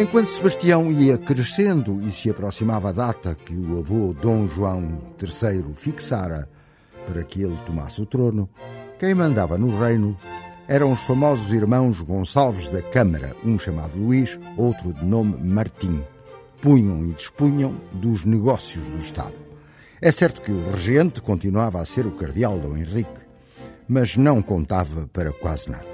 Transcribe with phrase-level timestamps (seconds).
[0.00, 5.74] Enquanto Sebastião ia crescendo e se aproximava a data que o avô Dom João III
[5.74, 6.48] fixara
[7.04, 8.48] para que ele tomasse o trono,
[8.96, 10.16] quem mandava no reino
[10.68, 16.00] eram os famosos irmãos Gonçalves da Câmara, um chamado Luís, outro de nome Martim.
[16.62, 19.34] Punham e dispunham dos negócios do Estado.
[20.00, 23.26] É certo que o regente continuava a ser o cardeal Dom Henrique,
[23.88, 25.88] mas não contava para quase nada.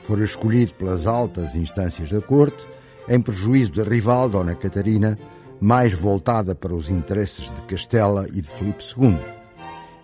[0.00, 2.66] Fora escolhido pelas altas instâncias da corte
[3.08, 5.18] em prejuízo da rival Dona Catarina,
[5.60, 9.18] mais voltada para os interesses de Castela e de Filipe II.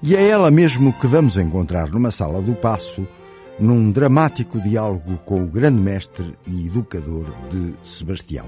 [0.03, 3.07] E é ela mesmo que vamos encontrar numa sala do Paço,
[3.59, 8.47] num dramático diálogo com o grande mestre e educador de Sebastião.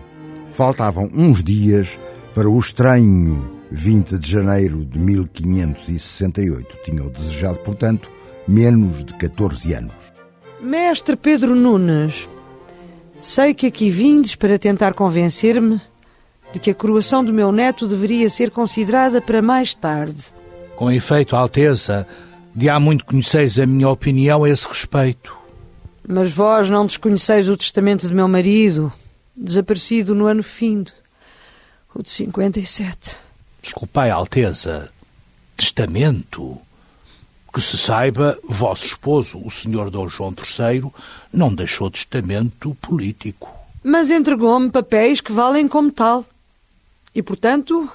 [0.50, 1.98] Faltavam uns dias
[2.34, 6.78] para o estranho 20 de janeiro de 1568.
[6.84, 8.10] Tinham desejado, portanto,
[8.46, 9.94] menos de 14 anos.
[10.60, 12.28] Mestre Pedro Nunes,
[13.18, 15.80] Sei que aqui vindes para tentar convencer-me
[16.52, 20.34] de que a coroação do meu neto deveria ser considerada para mais tarde.
[20.76, 22.06] Com efeito, Alteza,
[22.54, 25.36] de há muito conheceis a minha opinião a esse respeito.
[26.06, 28.92] Mas vós não desconheceis o testamento de meu marido,
[29.36, 30.92] desaparecido no ano findo,
[31.94, 33.16] o de 57.
[33.62, 34.90] Desculpai, Alteza.
[35.56, 36.60] Testamento?
[37.56, 40.92] Que se saiba, vosso esposo, o senhor Dom João III,
[41.32, 43.50] não deixou testamento político.
[43.82, 46.22] Mas entregou-me papéis que valem como tal.
[47.14, 47.90] E, portanto,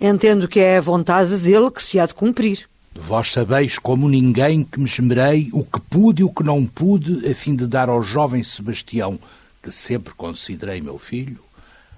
[0.00, 2.68] entendo que é a vontade dele que se há de cumprir.
[2.94, 7.28] Vós sabeis como ninguém que me esmerei o que pude e o que não pude
[7.28, 9.18] a fim de dar ao jovem Sebastião,
[9.60, 11.40] que sempre considerei meu filho,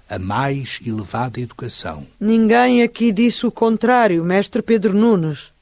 [0.09, 2.07] a mais elevada educação.
[2.19, 5.53] Ninguém aqui disse o contrário, mestre Pedro Nunes.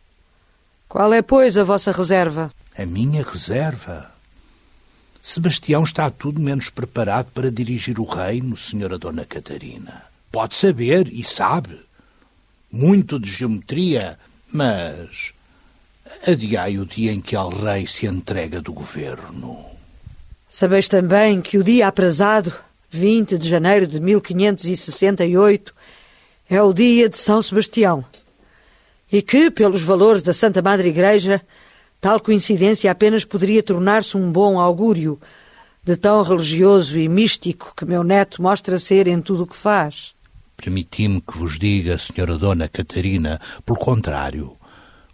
[0.94, 2.52] Qual é, pois, a vossa reserva?
[2.78, 4.12] A minha reserva?
[5.24, 10.04] Sebastião está tudo menos preparado para dirigir o reino, senhora Dona Catarina.
[10.32, 11.80] Pode saber, e sabe,
[12.72, 14.20] muito de geometria,
[14.52, 15.34] mas
[16.28, 19.66] adiai o dia em que ao rei se entrega do governo.
[20.48, 22.54] Sabeis também que o dia aprazado,
[22.92, 25.74] 20 de janeiro de 1568,
[26.48, 28.06] é o dia de São Sebastião
[29.14, 31.40] e que, pelos valores da Santa Madre Igreja,
[32.02, 35.20] tal coincidência apenas poderia tornar-se um bom augúrio
[35.84, 40.16] de tão religioso e místico que meu neto mostra ser em tudo o que faz.
[40.58, 44.58] Permiti-me que vos diga, senhora Dona Catarina, pelo contrário,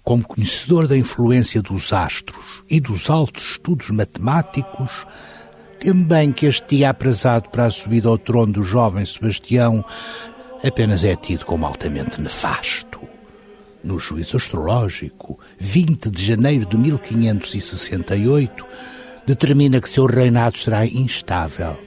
[0.01, 5.05] como conhecedor da influência dos astros e dos altos estudos matemáticos,
[5.77, 9.83] temo bem que este dia aprazado para a subida ao trono do jovem Sebastião
[10.63, 13.08] apenas é tido como altamente nefasto
[13.83, 18.65] no juízo astrológico, 20 de janeiro de 1568,
[19.25, 21.77] determina que seu reinado será instável,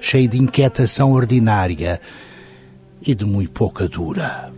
[0.00, 2.00] cheio de inquietação ordinária
[3.02, 4.52] e de muito pouca dura.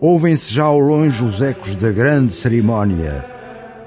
[0.00, 3.37] Ouvem-se já ao longe os ecos da grande cerimónia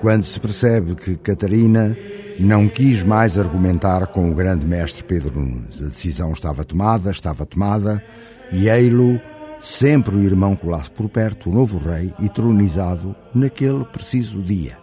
[0.02, 1.96] quando se percebe que Catarina
[2.40, 5.80] não quis mais argumentar com o grande mestre Pedro Nunes.
[5.80, 8.04] A decisão estava tomada, estava tomada,
[8.52, 9.22] e ei-lo,
[9.60, 14.76] sempre o irmão colasse por perto, o novo rei, e tronizado naquele preciso dia.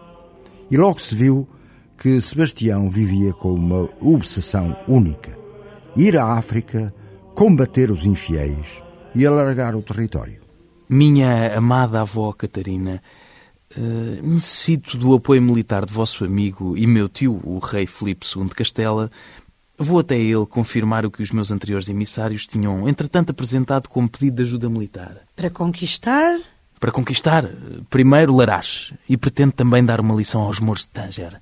[0.70, 1.48] E logo se viu
[1.98, 5.36] que Sebastião vivia com uma obsessão única:
[5.96, 6.94] ir à África,
[7.34, 8.80] combater os infiéis
[9.16, 10.40] e alargar o território.
[10.88, 13.02] Minha amada avó Catarina,
[13.76, 18.46] Uh, necessito do apoio militar de vosso amigo e meu tio, o rei Filipe II
[18.46, 19.10] de Castela.
[19.76, 24.36] Vou até ele confirmar o que os meus anteriores emissários tinham, entretanto, apresentado como pedido
[24.36, 25.18] de ajuda militar.
[25.36, 26.36] Para conquistar?
[26.80, 27.48] Para conquistar,
[27.90, 31.40] primeiro Larache, e pretendo também dar uma lição aos mouros de Tanger.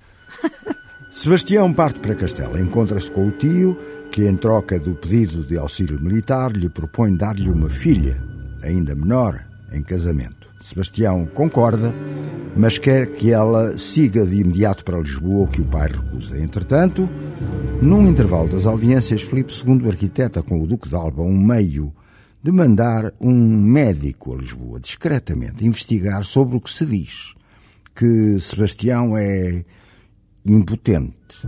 [1.13, 3.75] Sebastião parte para Castela, encontra-se com o tio,
[4.13, 8.23] que, em troca do pedido de auxílio militar, lhe propõe dar-lhe uma filha,
[8.63, 10.49] ainda menor, em casamento.
[10.61, 11.95] Sebastião concorda,
[12.57, 16.39] mas quer que ela siga de imediato para Lisboa, o que o pai recusa.
[16.39, 17.09] Entretanto,
[17.83, 21.93] num intervalo das audiências, Filipe II arquiteta com o Duque de Alba um meio
[22.43, 27.35] de mandar um médico a Lisboa, discretamente, investigar sobre o que se diz,
[27.95, 29.65] que Sebastião é
[30.45, 31.47] impotente.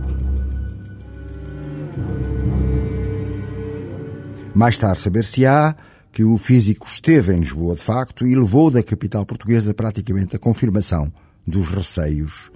[4.53, 5.75] Mais tarde saber-se-á
[6.19, 10.37] que o físico esteve em Lisboa de facto e levou da capital portuguesa praticamente a
[10.37, 11.09] confirmação
[11.47, 12.51] dos receios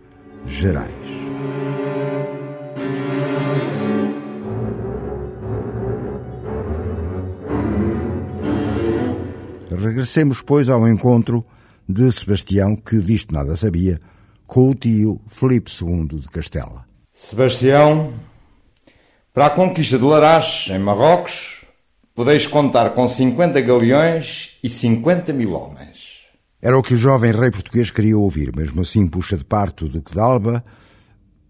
[0.45, 0.92] gerais.
[9.71, 11.45] Regressemos, pois, ao encontro
[11.88, 13.98] de Sebastião, que disto nada sabia,
[14.45, 16.83] com o tio Filipe II de Castela.
[17.13, 18.12] Sebastião,
[19.33, 21.62] para a conquista de Larache, em Marrocos,
[22.15, 26.21] podeis contar com 50 galeões e 50 mil homens.
[26.62, 29.89] Era o que o jovem rei português queria ouvir, mesmo assim puxa de parte o
[29.89, 30.63] Duque de Alba,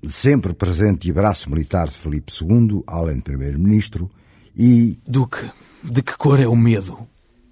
[0.04, 4.10] sempre presente e braço militar de Filipe II, além de primeiro-ministro,
[4.58, 5.00] e...
[5.08, 5.50] Duque,
[5.84, 7.08] de que cor é o medo?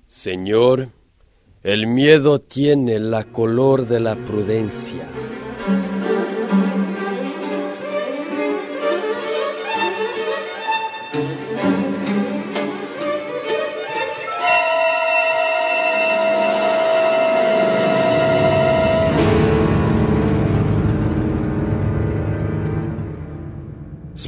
[0.07, 0.89] Senhor,
[1.63, 5.07] el miedo tiene la color de la prudencia.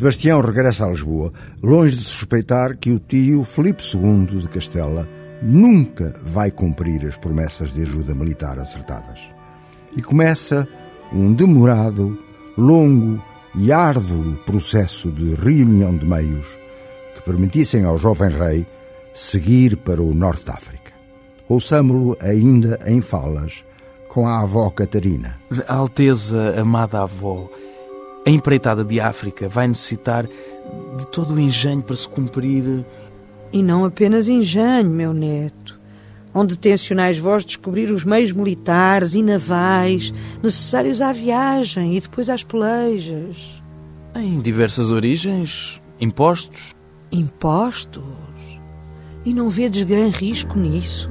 [0.03, 5.07] Sebastião regressa a Lisboa, longe de suspeitar que o tio Filipe II de Castela
[5.41, 9.21] nunca vai cumprir as promessas de ajuda militar acertadas.
[9.95, 10.67] E começa
[11.13, 12.19] um demorado,
[12.57, 13.23] longo
[13.55, 16.59] e árduo processo de reunião de meios
[17.15, 18.67] que permitissem ao jovem rei
[19.13, 20.91] seguir para o norte da África.
[21.47, 23.63] Ouçamo-lo ainda em falas
[24.09, 25.39] com a avó Catarina.
[25.65, 27.47] Alteza, amada avó,
[28.25, 32.85] a empreitada de África vai necessitar de todo o engenho para se cumprir.
[33.51, 35.79] E não apenas engenho, meu neto.
[36.33, 40.11] Onde tensionais vós descobrir os meios militares e navais
[40.41, 43.61] necessários à viagem e depois às pelejas.
[44.15, 46.73] Em diversas origens, impostos.
[47.11, 48.03] Impostos?
[49.25, 51.09] E não vedes grande risco nisso?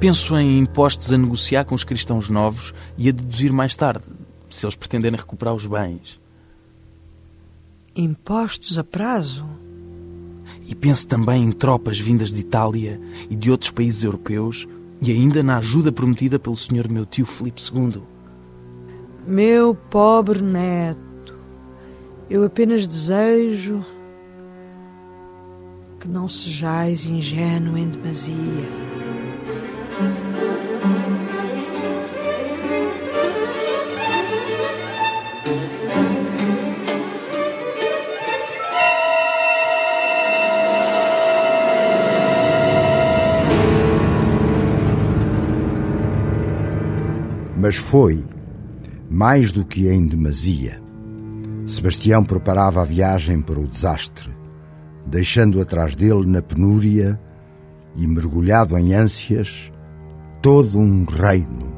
[0.00, 4.04] Penso em impostos a negociar com os cristãos novos e a deduzir mais tarde,
[4.50, 6.21] se eles pretenderem recuperar os bens.
[7.94, 9.46] Impostos a prazo?
[10.66, 12.98] E penso também em tropas vindas de Itália
[13.28, 14.66] e de outros países europeus
[15.02, 18.02] e ainda na ajuda prometida pelo senhor meu tio Filipe II.
[19.26, 21.34] Meu pobre neto,
[22.30, 23.84] eu apenas desejo
[26.00, 29.01] que não sejais ingênuo em demasia.
[47.62, 48.24] Mas foi
[49.08, 50.82] mais do que em demasia.
[51.64, 54.30] Sebastião preparava a viagem para o desastre,
[55.06, 57.20] deixando atrás dele na penúria
[57.96, 59.70] e mergulhado em ânsias
[60.42, 61.72] todo um reino